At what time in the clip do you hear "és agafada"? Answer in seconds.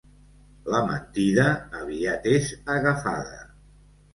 2.33-3.41